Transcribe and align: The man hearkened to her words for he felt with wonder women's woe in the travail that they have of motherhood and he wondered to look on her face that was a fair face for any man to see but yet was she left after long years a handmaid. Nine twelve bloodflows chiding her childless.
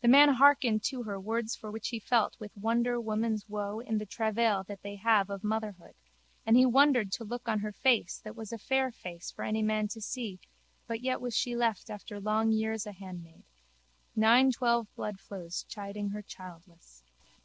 The 0.00 0.08
man 0.08 0.28
hearkened 0.30 0.82
to 0.86 1.04
her 1.04 1.20
words 1.20 1.54
for 1.54 1.72
he 1.80 2.00
felt 2.00 2.34
with 2.40 2.50
wonder 2.56 3.00
women's 3.00 3.48
woe 3.48 3.78
in 3.78 3.98
the 3.98 4.04
travail 4.06 4.64
that 4.64 4.82
they 4.82 4.96
have 4.96 5.30
of 5.30 5.44
motherhood 5.44 5.94
and 6.44 6.56
he 6.56 6.66
wondered 6.66 7.12
to 7.12 7.24
look 7.24 7.48
on 7.48 7.60
her 7.60 7.70
face 7.70 8.18
that 8.24 8.34
was 8.34 8.52
a 8.52 8.58
fair 8.58 8.90
face 8.90 9.30
for 9.30 9.44
any 9.44 9.62
man 9.62 9.86
to 9.94 10.00
see 10.00 10.40
but 10.88 11.00
yet 11.00 11.20
was 11.20 11.36
she 11.36 11.54
left 11.54 11.90
after 11.90 12.18
long 12.18 12.50
years 12.50 12.86
a 12.86 12.92
handmaid. 12.92 13.44
Nine 14.16 14.50
twelve 14.50 14.88
bloodflows 14.96 15.64
chiding 15.68 16.08
her 16.08 16.22
childless. 16.22 17.04